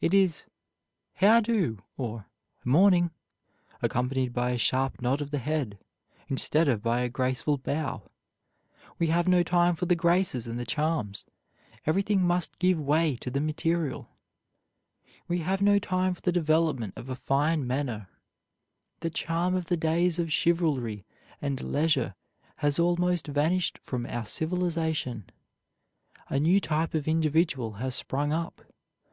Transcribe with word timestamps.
It 0.00 0.12
is: 0.12 0.46
"How 1.14 1.38
do?" 1.40 1.78
or 1.96 2.26
"Morning," 2.64 3.12
accompanied 3.80 4.32
by 4.32 4.50
a 4.50 4.58
sharp 4.58 5.00
nod 5.00 5.20
of 5.20 5.30
the 5.30 5.38
head, 5.38 5.78
instead 6.26 6.68
of 6.68 6.82
by 6.82 7.02
a 7.02 7.08
graceful 7.08 7.56
bow. 7.56 8.02
We 8.98 9.06
have 9.06 9.28
no 9.28 9.44
time 9.44 9.76
for 9.76 9.86
the 9.86 9.94
graces 9.94 10.48
and 10.48 10.58
the 10.58 10.66
charms. 10.66 11.24
Everything 11.86 12.20
must 12.20 12.58
give 12.58 12.80
way 12.80 13.14
to 13.18 13.30
the 13.30 13.40
material. 13.40 14.08
We 15.28 15.38
have 15.38 15.62
no 15.62 15.78
time 15.78 16.14
for 16.14 16.20
the 16.20 16.32
development 16.32 16.94
of 16.96 17.08
a 17.08 17.14
fine 17.14 17.64
manner; 17.64 18.08
the 18.98 19.08
charm 19.10 19.54
of 19.54 19.66
the 19.66 19.76
days 19.76 20.18
of 20.18 20.32
chivalry 20.32 21.06
and 21.40 21.60
leisure 21.62 22.16
has 22.56 22.80
almost 22.80 23.28
vanished 23.28 23.78
from 23.84 24.04
our 24.04 24.24
civilization. 24.24 25.30
A 26.28 26.40
new 26.40 26.58
type 26.58 26.92
of 26.92 27.06
individual 27.06 27.74
has 27.74 27.94
sprung 27.94 28.32
up. 28.32 28.62